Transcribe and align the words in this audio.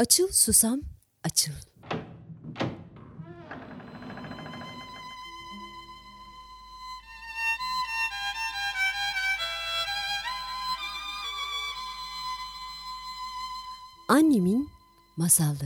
Açıl 0.00 0.28
susam, 0.32 0.80
açıl. 1.24 1.52
Annemin 14.08 14.68
masalları. 15.16 15.60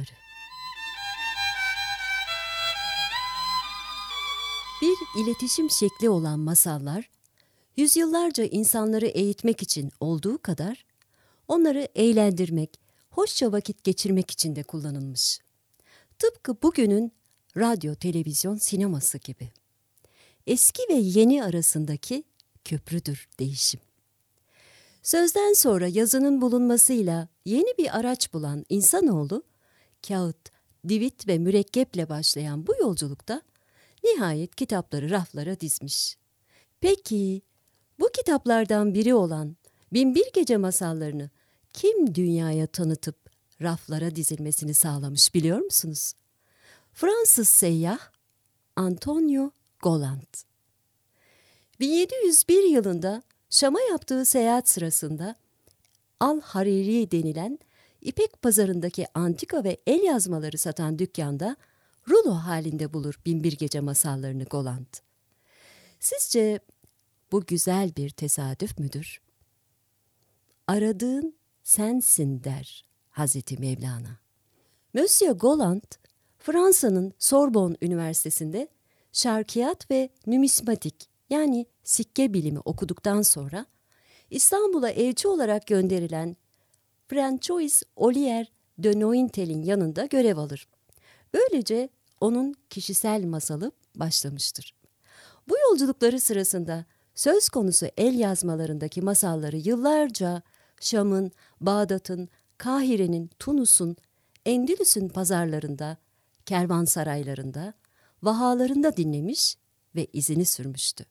Bir 4.83 5.23
iletişim 5.23 5.71
şekli 5.71 6.09
olan 6.09 6.39
masallar, 6.39 7.11
yüzyıllarca 7.77 8.45
insanları 8.45 9.07
eğitmek 9.07 9.63
için 9.63 9.91
olduğu 10.01 10.43
kadar, 10.43 10.85
onları 11.49 11.89
eğlendirmek, 11.95 12.84
hoşça 13.15 13.53
vakit 13.53 13.85
geçirmek 13.85 14.31
için 14.31 14.57
de 14.57 14.63
kullanılmış. 14.63 15.41
Tıpkı 16.19 16.63
bugünün 16.63 17.13
radyo, 17.57 17.95
televizyon, 17.95 18.57
sineması 18.57 19.19
gibi. 19.19 19.51
Eski 20.47 20.83
ve 20.91 20.95
yeni 20.95 21.45
arasındaki 21.45 22.25
köprüdür 22.65 23.29
değişim. 23.39 23.81
Sözden 25.03 25.53
sonra 25.53 25.87
yazının 25.87 26.41
bulunmasıyla 26.41 27.29
yeni 27.45 27.79
bir 27.79 27.99
araç 27.99 28.33
bulan 28.33 28.65
insanoğlu, 28.69 29.43
kağıt, 30.09 30.51
divit 30.89 31.29
ve 31.29 31.39
mürekkeple 31.39 32.09
başlayan 32.09 32.67
bu 32.67 32.75
yolculukta 32.81 33.43
nihayet 34.05 34.55
kitapları 34.55 35.11
raflara 35.11 35.61
dizmiş. 35.61 36.17
Peki 36.81 37.43
bu 38.01 38.09
kitaplardan 38.17 38.95
biri 38.95 39.15
olan 39.15 39.57
Binbir 39.93 40.27
Gece 40.35 40.57
masallarını 40.57 41.31
kim 41.75 42.15
dünyaya 42.15 42.67
tanıtıp 42.67 43.17
raflara 43.63 44.17
dizilmesini 44.17 44.75
sağlamış 44.75 45.35
biliyor 45.35 45.59
musunuz? 45.59 46.13
Fransız 46.93 47.49
seyyah 47.49 47.99
Antonio 48.77 49.51
Goland. 49.83 50.35
1701 51.81 52.63
yılında 52.63 53.23
Şam'a 53.51 53.81
yaptığı 53.81 54.25
seyahat 54.25 54.69
sırasında 54.69 55.35
Al-Hariri 56.21 57.11
denilen 57.11 57.59
İpek 58.01 58.43
pazarındaki 58.43 59.07
antika 59.15 59.65
ve 59.65 59.81
el 59.87 60.03
yazmaları 60.03 60.59
satan 60.59 60.99
dükkanda 60.99 61.57
rulo 62.09 62.35
halinde 62.35 62.93
bulur 62.93 63.21
Binbir 63.27 63.53
Gece 63.53 63.81
masallarını 63.81 64.45
Goland. 64.45 64.87
Sizce 66.01 66.61
bu 67.33 67.47
güzel 67.47 67.97
bir 67.97 68.11
tesadüf 68.11 68.79
müdür? 68.79 69.21
Aradığın 70.67 71.35
sensin 71.65 72.45
der 72.45 72.85
Hazreti 73.11 73.59
Mevlana. 73.59 74.19
Monsieur 74.95 75.33
Goland, 75.33 75.83
Fransa'nın 76.39 77.13
Sorbonne 77.19 77.77
Üniversitesi'nde 77.83 78.69
şarkiyat 79.13 79.91
ve 79.91 80.09
numismatik 80.27 81.09
yani 81.31 81.67
sikke 81.85 82.35
bilimi 82.35 82.59
okuduktan 82.59 83.23
sonra 83.23 83.67
İstanbul'a 84.31 84.91
elçi 84.91 85.29
olarak 85.29 85.67
gönderilen 85.67 86.37
François 87.09 87.83
Olier 87.97 88.53
de 88.79 89.01
Nointel'in 89.01 89.63
yanında 89.63 90.07
görev 90.07 90.37
alır. 90.37 90.69
Böylece 91.35 91.89
onun 92.21 92.55
kişisel 92.71 93.25
masalı 93.25 93.73
başlamıştır. 93.95 94.75
Bu 95.49 95.55
yolculukları 95.59 96.21
sırasında 96.21 96.85
söz 97.15 97.49
konusu 97.49 97.87
el 97.97 98.19
yazmalarındaki 98.19 99.03
masalları 99.03 99.57
yıllarca 99.57 100.43
Şam'ın, 100.81 101.33
Bağdat'ın, 101.67 102.29
Kahire'nin, 102.59 103.31
Tunus'un, 103.39 103.97
Endülüs'ün 104.47 105.09
pazarlarında, 105.09 105.97
kervansaraylarında, 106.47 107.75
vahalarında 108.23 108.97
dinlemiş 108.97 109.57
ve 109.97 110.07
izini 110.13 110.45
sürmüştü. 110.45 111.05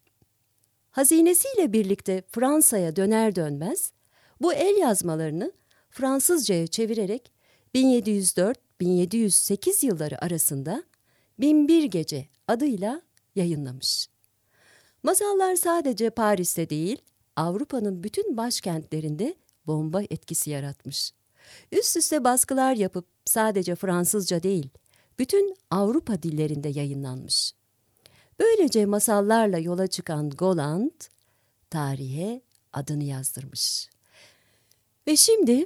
Hazinesiyle 0.91 1.73
birlikte 1.73 2.23
Fransa'ya 2.31 2.95
döner 2.95 3.35
dönmez 3.35 3.91
bu 4.41 4.53
el 4.53 4.77
yazmalarını 4.77 5.51
Fransızcaya 5.89 6.67
çevirerek 6.67 7.31
1704-1708 7.75 9.85
yılları 9.85 10.25
arasında 10.25 10.83
Binbir 11.39 11.83
Gece 11.83 12.27
adıyla 12.47 13.01
yayınlamış. 13.35 14.07
Masallar 15.03 15.55
sadece 15.55 16.09
Paris'te 16.09 16.69
değil, 16.69 16.97
Avrupa'nın 17.35 18.03
bütün 18.03 18.37
başkentlerinde 18.37 19.35
bomba 19.67 20.01
etkisi 20.01 20.49
yaratmış. 20.49 21.13
Üst 21.71 21.97
üste 21.97 22.23
baskılar 22.23 22.73
yapıp 22.73 23.05
sadece 23.25 23.75
Fransızca 23.75 24.43
değil, 24.43 24.69
bütün 25.19 25.55
Avrupa 25.71 26.23
dillerinde 26.23 26.69
yayınlanmış. 26.69 27.53
Böylece 28.39 28.85
masallarla 28.85 29.57
yola 29.57 29.87
çıkan 29.87 30.29
Goland, 30.29 30.91
tarihe 31.69 32.41
adını 32.73 33.03
yazdırmış. 33.03 33.89
Ve 35.07 35.15
şimdi 35.15 35.65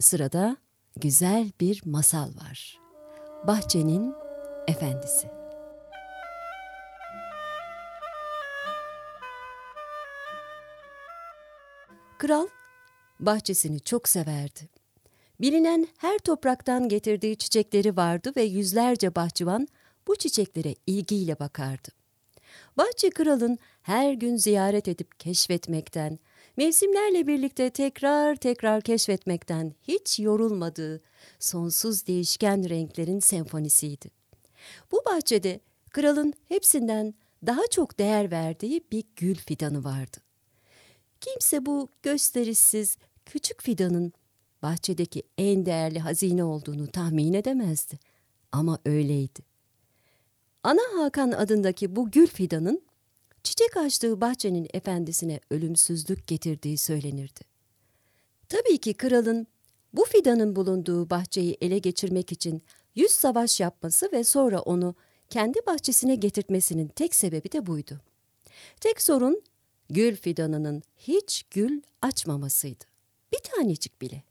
sırada 0.00 0.56
güzel 0.96 1.50
bir 1.60 1.82
masal 1.84 2.28
var. 2.28 2.80
Bahçenin 3.46 4.14
Efendisi. 4.68 5.28
Kral 12.18 12.46
bahçesini 13.20 13.80
çok 13.80 14.08
severdi. 14.08 14.68
Bilinen 15.40 15.88
her 15.98 16.18
topraktan 16.18 16.88
getirdiği 16.88 17.36
çiçekleri 17.36 17.96
vardı 17.96 18.32
ve 18.36 18.42
yüzlerce 18.42 19.14
bahçıvan 19.14 19.68
bu 20.06 20.16
çiçeklere 20.16 20.74
ilgiyle 20.86 21.38
bakardı. 21.38 21.88
Bahçe 22.76 23.10
kralın 23.10 23.58
her 23.82 24.12
gün 24.12 24.36
ziyaret 24.36 24.88
edip 24.88 25.20
keşfetmekten, 25.20 26.18
mevsimlerle 26.56 27.26
birlikte 27.26 27.70
tekrar 27.70 28.36
tekrar 28.36 28.80
keşfetmekten 28.82 29.74
hiç 29.82 30.18
yorulmadığı 30.18 31.02
sonsuz 31.38 32.06
değişken 32.06 32.68
renklerin 32.68 33.20
senfonisiydi. 33.20 34.10
Bu 34.92 35.02
bahçede 35.06 35.60
kralın 35.90 36.32
hepsinden 36.48 37.14
daha 37.46 37.66
çok 37.70 37.98
değer 37.98 38.30
verdiği 38.30 38.84
bir 38.92 39.04
gül 39.16 39.34
fidanı 39.34 39.84
vardı. 39.84 40.25
Kimse 41.20 41.66
bu 41.66 41.88
gösterişsiz 42.02 42.96
küçük 43.26 43.62
fidanın 43.62 44.12
bahçedeki 44.62 45.22
en 45.38 45.66
değerli 45.66 45.98
hazine 46.00 46.44
olduğunu 46.44 46.86
tahmin 46.86 47.32
edemezdi. 47.32 47.98
Ama 48.52 48.78
öyleydi. 48.84 49.40
Ana 50.62 51.02
Hakan 51.02 51.32
adındaki 51.32 51.96
bu 51.96 52.10
gül 52.10 52.26
fidanın 52.26 52.82
çiçek 53.42 53.76
açtığı 53.76 54.20
bahçenin 54.20 54.68
efendisine 54.74 55.40
ölümsüzlük 55.50 56.26
getirdiği 56.26 56.78
söylenirdi. 56.78 57.40
Tabii 58.48 58.78
ki 58.78 58.94
kralın 58.94 59.46
bu 59.92 60.04
fidanın 60.04 60.56
bulunduğu 60.56 61.10
bahçeyi 61.10 61.56
ele 61.60 61.78
geçirmek 61.78 62.32
için 62.32 62.62
yüz 62.94 63.10
savaş 63.10 63.60
yapması 63.60 64.12
ve 64.12 64.24
sonra 64.24 64.60
onu 64.60 64.94
kendi 65.30 65.58
bahçesine 65.66 66.14
getirtmesinin 66.14 66.88
tek 66.88 67.14
sebebi 67.14 67.52
de 67.52 67.66
buydu. 67.66 68.00
Tek 68.80 69.02
sorun 69.02 69.42
gül 69.90 70.16
fidanının 70.16 70.82
hiç 70.96 71.44
gül 71.50 71.82
açmamasıydı. 72.02 72.84
Bir 73.32 73.38
tanecik 73.38 74.00
bile. 74.00 74.22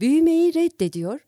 Büyümeyi 0.00 0.54
reddediyor, 0.54 1.20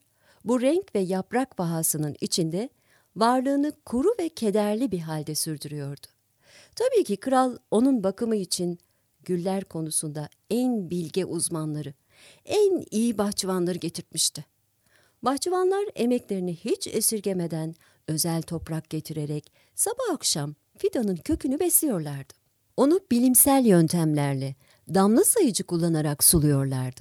bu 0.44 0.60
renk 0.60 0.94
ve 0.94 1.00
yaprak 1.00 1.60
vahasının 1.60 2.16
içinde 2.20 2.68
varlığını 3.16 3.72
kuru 3.84 4.14
ve 4.20 4.28
kederli 4.28 4.92
bir 4.92 4.98
halde 4.98 5.34
sürdürüyordu. 5.34 6.06
Tabii 6.76 7.04
ki 7.04 7.16
kral 7.16 7.56
onun 7.70 8.04
bakımı 8.04 8.36
için 8.36 8.78
güller 9.24 9.64
konusunda 9.64 10.28
en 10.50 10.90
bilge 10.90 11.24
uzmanları, 11.24 11.94
en 12.44 12.84
iyi 12.90 13.18
bahçıvanları 13.18 13.78
getirtmişti. 13.78 14.44
Bahçıvanlar 15.22 15.84
emeklerini 15.94 16.56
hiç 16.56 16.86
esirgemeden 16.86 17.74
özel 18.08 18.42
toprak 18.42 18.90
getirerek 18.90 19.52
sabah 19.74 20.14
akşam 20.14 20.54
fidanın 20.78 21.16
kökünü 21.16 21.60
besliyorlardı. 21.60 22.39
Onu 22.76 23.00
bilimsel 23.10 23.64
yöntemlerle 23.66 24.54
damla 24.94 25.24
sayıcı 25.24 25.64
kullanarak 25.64 26.24
suluyorlardı. 26.24 27.00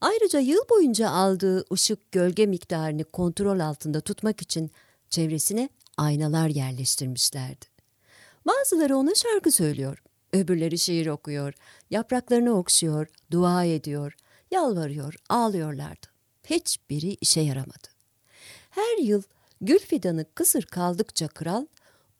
Ayrıca 0.00 0.38
yıl 0.40 0.68
boyunca 0.70 1.10
aldığı 1.10 1.64
ışık 1.72 2.12
gölge 2.12 2.46
miktarını 2.46 3.04
kontrol 3.04 3.60
altında 3.60 4.00
tutmak 4.00 4.42
için 4.42 4.70
çevresine 5.10 5.68
aynalar 5.96 6.48
yerleştirmişlerdi. 6.48 7.66
Bazıları 8.46 8.96
ona 8.96 9.14
şarkı 9.14 9.52
söylüyor, 9.52 10.02
öbürleri 10.32 10.78
şiir 10.78 11.06
okuyor, 11.06 11.54
yapraklarını 11.90 12.58
okşuyor, 12.58 13.06
dua 13.30 13.64
ediyor, 13.64 14.16
yalvarıyor, 14.50 15.14
ağlıyorlardı. 15.28 16.06
Hiçbiri 16.44 17.16
işe 17.20 17.40
yaramadı. 17.40 17.88
Her 18.70 18.98
yıl 18.98 19.22
gül 19.60 19.78
fidanı 19.78 20.24
kısır 20.34 20.62
kaldıkça 20.62 21.28
kral, 21.28 21.66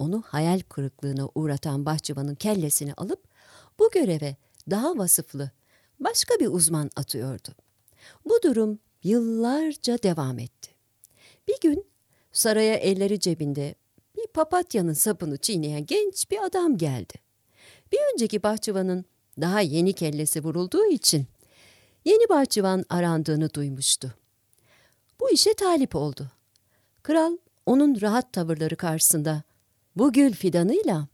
onu 0.01 0.23
hayal 0.27 0.61
kırıklığına 0.61 1.29
uğratan 1.35 1.87
bahçıvanın 1.87 2.35
kellesini 2.35 2.95
alıp 2.95 3.25
bu 3.79 3.91
göreve 3.91 4.37
daha 4.71 4.99
vasıflı 4.99 5.51
başka 6.01 6.35
bir 6.35 6.47
uzman 6.47 6.91
atıyordu. 6.97 7.49
Bu 8.25 8.43
durum 8.43 8.79
yıllarca 9.03 10.03
devam 10.03 10.39
etti. 10.39 10.71
Bir 11.49 11.61
gün 11.61 11.87
saraya 12.33 12.75
elleri 12.75 13.21
cebinde 13.21 13.75
bir 14.17 14.27
papatyanın 14.27 14.93
sapını 14.93 15.37
çiğneyen 15.37 15.87
genç 15.87 16.31
bir 16.31 16.45
adam 16.45 16.79
geldi. 16.79 17.15
Bir 17.93 17.99
önceki 18.13 18.43
bahçıvanın 18.43 19.05
daha 19.41 19.61
yeni 19.61 19.93
kellesi 19.93 20.45
vurulduğu 20.45 20.87
için 20.87 21.27
yeni 22.05 22.29
bahçıvan 22.29 22.85
arandığını 22.89 23.55
duymuştu. 23.55 24.15
Bu 25.21 25.31
işe 25.31 25.55
talip 25.55 25.97
oldu. 25.97 26.31
Kral 27.03 27.37
onun 27.67 28.01
rahat 28.01 28.33
tavırları 28.33 28.77
karşısında 28.77 29.43
bu 29.97 30.13
gül 30.13 30.33
fidanıyla 30.33 31.09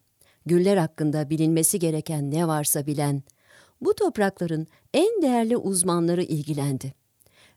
güller 0.47 0.77
hakkında 0.77 1.31
bilinmesi 1.31 1.79
gereken 1.79 2.31
ne 2.31 2.49
varsa 2.49 2.87
bilen, 2.87 3.23
bu 3.81 3.95
toprakların 3.95 4.67
en 4.95 5.23
değerli 5.23 5.57
uzmanları 5.57 6.23
ilgilendi. 6.23 6.95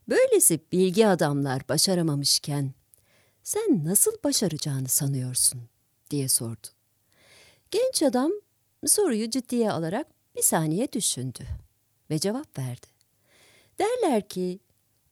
Böylesi 0.10 0.60
bilgi 0.72 1.08
adamlar 1.08 1.70
başaramamışken 1.70 2.74
sen 3.44 3.86
nasıl 3.86 4.12
başaracağını 4.24 4.88
sanıyorsun 4.88 5.62
diye 6.10 6.28
sordu. 6.28 6.68
Genç 7.72 8.04
adam 8.04 8.32
soruyu 8.86 9.30
ciddiye 9.30 9.72
alarak 9.72 10.08
bir 10.36 10.42
saniye 10.42 10.92
düşündü 10.92 11.44
ve 12.10 12.20
cevap 12.20 12.58
verdi. 12.60 12.88
Derler 13.80 14.28
ki 14.28 14.60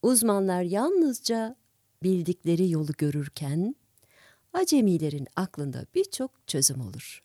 uzmanlar 0.01 0.61
yalnızca 0.61 1.55
bildikleri 2.03 2.71
yolu 2.71 2.91
görürken 2.97 3.75
acemilerin 4.53 5.27
aklında 5.35 5.85
birçok 5.95 6.47
çözüm 6.47 6.81
olur. 6.81 7.23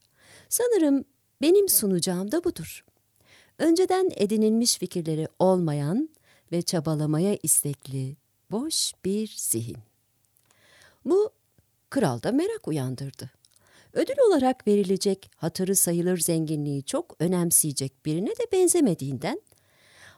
Sanırım 0.48 1.04
benim 1.42 1.68
sunacağım 1.68 2.32
da 2.32 2.44
budur. 2.44 2.84
Önceden 3.58 4.10
edinilmiş 4.16 4.78
fikirleri 4.78 5.28
olmayan 5.38 6.08
ve 6.52 6.62
çabalamaya 6.62 7.38
istekli 7.42 8.16
boş 8.50 8.92
bir 9.04 9.34
zihin. 9.36 9.78
Bu 11.04 11.30
kralda 11.90 12.32
merak 12.32 12.68
uyandırdı. 12.68 13.30
Ödül 13.92 14.14
olarak 14.28 14.66
verilecek 14.66 15.30
hatırı 15.36 15.76
sayılır 15.76 16.18
zenginliği 16.18 16.82
çok 16.82 17.16
önemseyecek 17.20 18.06
birine 18.06 18.30
de 18.30 18.52
benzemediğinden 18.52 19.42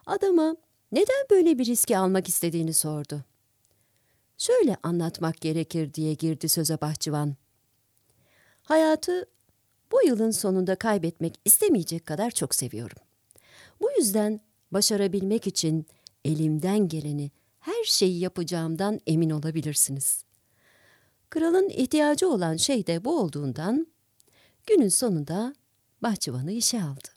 adama 0.07 0.57
neden 0.93 1.27
böyle 1.31 1.59
bir 1.59 1.67
riski 1.67 1.99
almak 1.99 2.29
istediğini 2.29 2.75
sordu. 2.75 3.25
Şöyle 4.39 4.77
anlatmak 4.83 5.41
gerekir 5.41 5.95
diye 5.95 6.15
girdi 6.15 6.49
söze 6.49 6.81
bahçıvan. 6.81 7.37
Hayatı 8.63 9.27
bu 9.93 10.07
yılın 10.07 10.31
sonunda 10.31 10.77
kaybetmek 10.77 11.41
istemeyecek 11.45 12.07
kadar 12.07 12.31
çok 12.31 12.55
seviyorum. 12.55 12.99
Bu 13.81 13.91
yüzden 13.99 14.41
başarabilmek 14.71 15.47
için 15.47 15.87
elimden 16.25 16.89
geleni 16.89 17.31
her 17.61 17.85
şeyi 17.85 18.21
yapacağımdan 18.21 19.01
emin 19.07 19.31
olabilirsiniz. 19.31 20.25
Kralın 21.31 21.69
ihtiyacı 21.69 22.29
olan 22.29 22.57
şey 22.57 22.87
de 22.87 23.05
bu 23.05 23.21
olduğundan 23.21 23.87
günün 24.67 24.89
sonunda 24.89 25.55
bahçıvanı 26.03 26.53
işe 26.53 26.83
aldı. 26.83 27.09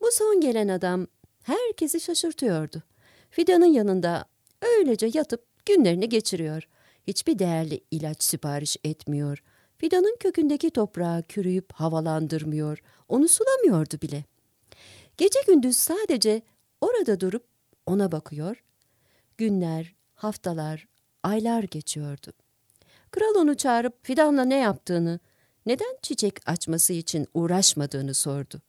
Bu 0.00 0.08
son 0.12 0.40
gelen 0.40 0.68
adam 0.68 1.06
herkesi 1.42 2.00
şaşırtıyordu. 2.00 2.82
Fidanın 3.30 3.72
yanında 3.72 4.24
öylece 4.62 5.10
yatıp 5.14 5.49
günlerini 5.66 6.08
geçiriyor. 6.08 6.68
Hiçbir 7.06 7.38
değerli 7.38 7.80
ilaç 7.90 8.24
sipariş 8.24 8.76
etmiyor. 8.84 9.42
Fidanın 9.78 10.16
kökündeki 10.20 10.70
toprağı 10.70 11.22
kürüyüp 11.22 11.72
havalandırmıyor. 11.72 12.82
Onu 13.08 13.28
sulamıyordu 13.28 14.00
bile. 14.02 14.24
Gece 15.16 15.40
gündüz 15.46 15.76
sadece 15.76 16.42
orada 16.80 17.20
durup 17.20 17.44
ona 17.86 18.12
bakıyor. 18.12 18.62
Günler, 19.36 19.94
haftalar, 20.14 20.86
aylar 21.22 21.62
geçiyordu. 21.62 22.32
Kral 23.10 23.34
onu 23.34 23.56
çağırıp 23.56 24.04
fidanla 24.06 24.44
ne 24.44 24.56
yaptığını, 24.56 25.20
neden 25.66 25.96
çiçek 26.02 26.48
açması 26.48 26.92
için 26.92 27.26
uğraşmadığını 27.34 28.14
sordu. 28.14 28.62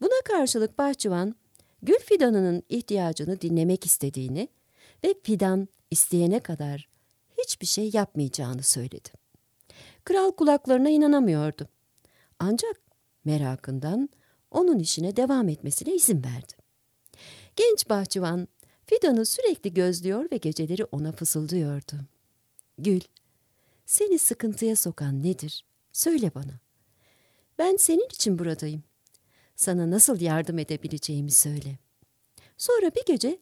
Buna 0.00 0.22
karşılık 0.24 0.78
bahçıvan, 0.78 1.34
gül 1.82 1.98
fidanının 1.98 2.62
ihtiyacını 2.68 3.40
dinlemek 3.40 3.86
istediğini 3.86 4.48
ve 5.04 5.14
fidan 5.22 5.68
isteyene 5.94 6.40
kadar 6.40 6.88
hiçbir 7.38 7.66
şey 7.66 7.90
yapmayacağını 7.92 8.62
söyledi. 8.62 9.08
Kral 10.04 10.30
kulaklarına 10.30 10.90
inanamıyordu. 10.90 11.68
Ancak 12.38 12.80
merakından 13.24 14.08
onun 14.50 14.78
işine 14.78 15.16
devam 15.16 15.48
etmesine 15.48 15.94
izin 15.94 16.24
verdi. 16.24 16.52
Genç 17.56 17.88
bahçıvan 17.88 18.48
fidanı 18.86 19.26
sürekli 19.26 19.74
gözlüyor 19.74 20.30
ve 20.32 20.36
geceleri 20.36 20.84
ona 20.84 21.12
fısıldıyordu. 21.12 21.96
Gül, 22.78 23.00
seni 23.86 24.18
sıkıntıya 24.18 24.76
sokan 24.76 25.22
nedir? 25.22 25.64
Söyle 25.92 26.34
bana. 26.34 26.60
Ben 27.58 27.76
senin 27.76 28.06
için 28.06 28.38
buradayım. 28.38 28.82
Sana 29.56 29.90
nasıl 29.90 30.20
yardım 30.20 30.58
edebileceğimi 30.58 31.30
söyle. 31.30 31.78
Sonra 32.56 32.90
bir 32.94 33.04
gece 33.06 33.38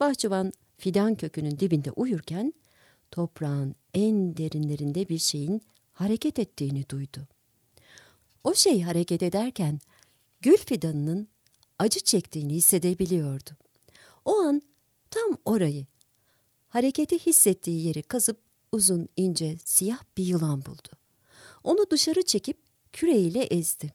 bahçıvan 0.00 0.52
fidan 0.76 1.14
kökünün 1.14 1.58
dibinde 1.58 1.90
uyurken 1.90 2.54
toprağın 3.10 3.74
en 3.94 4.36
derinlerinde 4.36 5.08
bir 5.08 5.18
şeyin 5.18 5.62
hareket 5.92 6.38
ettiğini 6.38 6.88
duydu. 6.88 7.28
O 8.44 8.54
şey 8.54 8.82
hareket 8.82 9.22
ederken 9.22 9.80
gül 10.40 10.56
fidanının 10.56 11.28
acı 11.78 12.00
çektiğini 12.00 12.54
hissedebiliyordu. 12.54 13.50
O 14.24 14.38
an 14.38 14.62
tam 15.10 15.38
orayı, 15.44 15.86
hareketi 16.68 17.18
hissettiği 17.26 17.86
yeri 17.86 18.02
kazıp 18.02 18.40
uzun, 18.72 19.08
ince, 19.16 19.56
siyah 19.64 20.02
bir 20.16 20.24
yılan 20.24 20.64
buldu. 20.64 20.88
Onu 21.64 21.90
dışarı 21.90 22.22
çekip 22.22 22.58
küreğiyle 22.92 23.42
ezdi. 23.42 23.92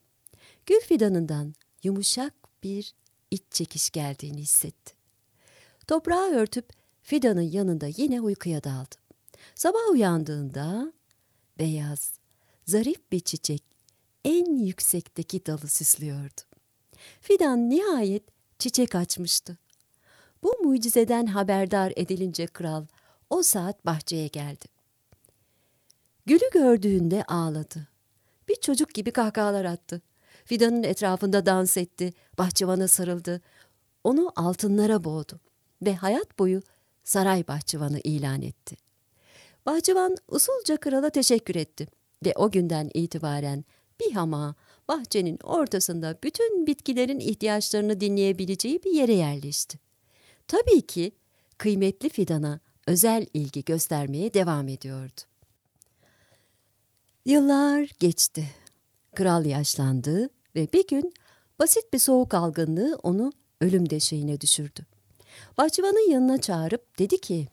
Gül 0.65 0.79
fidanından 0.79 1.55
yumuşak 1.83 2.33
bir 2.63 2.93
iç 3.31 3.43
çekiş 3.51 3.89
geldiğini 3.89 4.41
hissetti. 4.41 4.98
Toprağı 5.89 6.31
örtüp 6.31 6.69
fidanın 7.01 7.41
yanında 7.41 7.87
yine 7.97 8.21
uykuya 8.21 8.63
daldı. 8.63 8.95
Sabah 9.55 9.89
uyandığında 9.91 10.93
beyaz, 11.59 12.19
zarif 12.65 13.11
bir 13.11 13.19
çiçek 13.19 13.63
en 14.25 14.55
yüksekteki 14.55 15.45
dalı 15.45 15.67
süslüyordu. 15.67 16.41
Fidan 17.21 17.69
nihayet 17.69 18.23
çiçek 18.59 18.95
açmıştı. 18.95 19.57
Bu 20.43 20.57
mucizeden 20.63 21.25
haberdar 21.25 21.93
edilince 21.95 22.47
kral 22.47 22.85
o 23.29 23.43
saat 23.43 23.85
bahçeye 23.85 24.27
geldi. 24.27 24.65
Gülü 26.25 26.49
gördüğünde 26.53 27.23
ağladı. 27.23 27.87
Bir 28.49 28.55
çocuk 28.55 28.93
gibi 28.93 29.11
kahkahalar 29.11 29.65
attı. 29.65 30.01
Fidanın 30.45 30.83
etrafında 30.83 31.45
dans 31.45 31.77
etti, 31.77 32.13
bahçıvana 32.37 32.87
sarıldı. 32.87 33.41
Onu 34.03 34.31
altınlara 34.35 35.03
boğdu 35.03 35.39
ve 35.81 35.95
hayat 35.95 36.39
boyu 36.39 36.61
saray 37.03 37.47
bahçıvanı 37.47 37.99
ilan 37.99 38.41
etti. 38.41 38.75
Bahçıvan 39.65 40.17
usulca 40.27 40.77
krala 40.77 41.09
teşekkür 41.09 41.55
etti 41.55 41.87
ve 42.25 42.33
o 42.35 42.51
günden 42.51 42.91
itibaren 42.93 43.65
bir 43.99 44.11
hama 44.11 44.55
bahçenin 44.87 45.39
ortasında 45.43 46.17
bütün 46.23 46.67
bitkilerin 46.67 47.19
ihtiyaçlarını 47.19 47.99
dinleyebileceği 47.99 48.83
bir 48.83 48.91
yere 48.91 49.13
yerleşti. 49.13 49.79
Tabii 50.47 50.81
ki 50.81 51.11
kıymetli 51.57 52.09
fidana 52.09 52.59
özel 52.87 53.25
ilgi 53.33 53.65
göstermeye 53.65 54.33
devam 54.33 54.67
ediyordu. 54.67 55.21
Yıllar 57.25 57.89
geçti. 57.99 58.49
Kral 59.15 59.45
yaşlandı 59.45 60.29
ve 60.55 60.67
bir 60.73 60.87
gün 60.87 61.13
basit 61.59 61.93
bir 61.93 61.99
soğuk 61.99 62.33
algınlığı 62.33 62.99
onu 63.03 63.33
ölüm 63.61 63.89
deşeğine 63.89 64.41
düşürdü. 64.41 64.85
Bahçıvanın 65.57 66.11
yanına 66.11 66.41
çağırıp 66.41 66.99
dedi 66.99 67.21
ki, 67.21 67.47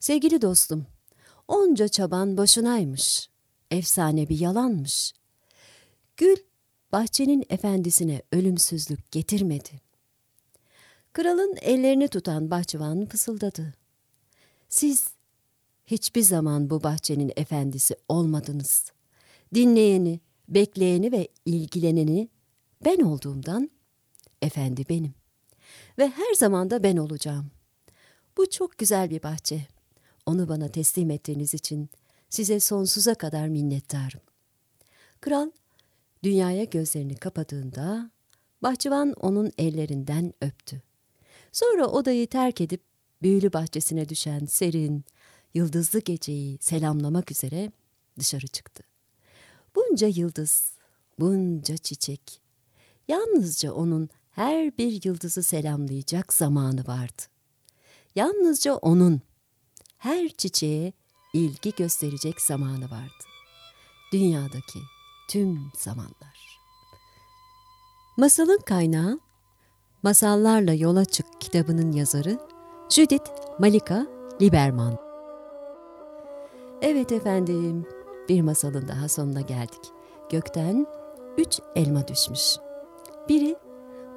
sevgili 0.00 0.42
dostum, 0.42 0.86
onca 1.48 1.88
çaban 1.88 2.36
boşunaymış, 2.36 3.28
efsane 3.70 4.28
bir 4.28 4.40
yalanmış. 4.40 5.12
Gül, 6.16 6.36
bahçenin 6.92 7.44
efendisine 7.50 8.22
ölümsüzlük 8.32 9.12
getirmedi. 9.12 9.70
Kralın 11.12 11.56
ellerini 11.60 12.08
tutan 12.08 12.50
bahçıvan 12.50 13.06
fısıldadı. 13.06 13.74
Siz 14.68 15.08
hiçbir 15.86 16.22
zaman 16.22 16.70
bu 16.70 16.82
bahçenin 16.82 17.32
efendisi 17.36 17.96
olmadınız. 18.08 18.92
Dinleyeni, 19.54 20.20
bekleyeni 20.48 21.12
ve 21.12 21.28
ilgileneni 21.44 22.28
ben 22.84 23.00
olduğumdan 23.00 23.70
efendi 24.42 24.88
benim. 24.88 25.17
Ve 25.98 26.08
her 26.08 26.34
zaman 26.34 26.70
da 26.70 26.82
ben 26.82 26.96
olacağım. 26.96 27.50
Bu 28.36 28.50
çok 28.50 28.78
güzel 28.78 29.10
bir 29.10 29.22
bahçe. 29.22 29.66
Onu 30.26 30.48
bana 30.48 30.68
teslim 30.68 31.10
ettiğiniz 31.10 31.54
için 31.54 31.90
size 32.30 32.60
sonsuza 32.60 33.14
kadar 33.14 33.48
minnettarım. 33.48 34.20
Kral 35.20 35.50
dünyaya 36.22 36.64
gözlerini 36.64 37.16
kapadığında 37.16 38.10
bahçıvan 38.62 39.12
onun 39.12 39.52
ellerinden 39.58 40.32
öptü. 40.40 40.82
Sonra 41.52 41.86
odayı 41.86 42.26
terk 42.26 42.60
edip 42.60 42.82
büyülü 43.22 43.52
bahçesine 43.52 44.08
düşen 44.08 44.46
serin, 44.46 45.04
yıldızlı 45.54 45.98
geceyi 45.98 46.58
selamlamak 46.60 47.30
üzere 47.30 47.72
dışarı 48.18 48.46
çıktı. 48.46 48.84
Bunca 49.76 50.06
yıldız, 50.06 50.72
bunca 51.18 51.76
çiçek. 51.76 52.40
Yalnızca 53.08 53.72
onun 53.72 54.08
her 54.38 54.78
bir 54.78 55.04
yıldızı 55.04 55.42
selamlayacak 55.42 56.32
zamanı 56.32 56.86
vardı. 56.86 57.22
Yalnızca 58.14 58.74
onun 58.74 59.20
her 59.98 60.28
çiçeğe 60.28 60.92
ilgi 61.34 61.72
gösterecek 61.76 62.40
zamanı 62.40 62.84
vardı. 62.84 63.24
Dünyadaki 64.12 64.78
tüm 65.30 65.72
zamanlar. 65.76 66.60
Masalın 68.16 68.58
kaynağı 68.66 69.20
Masallarla 70.02 70.72
Yola 70.72 71.04
Çık 71.04 71.40
kitabının 71.40 71.92
yazarı 71.92 72.38
Judith 72.90 73.30
Malika 73.58 74.06
Liberman. 74.42 74.98
Evet 76.82 77.12
efendim, 77.12 77.86
bir 78.28 78.42
masalın 78.42 78.88
daha 78.88 79.08
sonuna 79.08 79.40
geldik. 79.40 79.82
Gökten 80.30 80.86
üç 81.38 81.60
elma 81.76 82.08
düşmüş. 82.08 82.56
Biri 83.28 83.56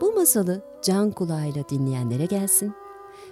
bu 0.01 0.13
masalı 0.13 0.61
can 0.81 1.11
kulağıyla 1.11 1.69
dinleyenlere 1.69 2.25
gelsin. 2.25 2.73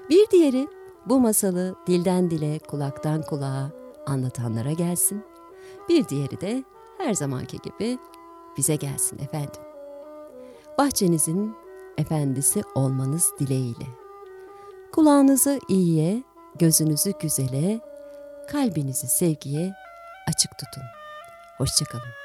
Bir 0.09 0.29
diğeri 0.31 0.67
bu 1.05 1.19
masalı 1.19 1.75
dilden 1.87 2.31
dile, 2.31 2.59
kulaktan 2.59 3.21
kulağa 3.21 3.71
anlatanlara 4.05 4.71
gelsin. 4.71 5.23
Bir 5.89 6.07
diğeri 6.07 6.41
de 6.41 6.63
her 6.97 7.13
zamanki 7.13 7.57
gibi 7.57 7.99
bize 8.57 8.75
gelsin 8.75 9.19
efendim. 9.19 9.61
Bahçenizin 10.77 11.55
efendisi 11.97 12.61
olmanız 12.75 13.31
dileğiyle. 13.39 13.87
Kulağınızı 14.91 15.59
iyiye, 15.67 16.23
gözünüzü 16.55 17.13
güzele, 17.21 17.79
kalbinizi 18.47 19.07
sevgiye 19.07 19.73
açık 20.27 20.51
tutun. 20.57 20.83
Hoşçakalın. 21.57 22.18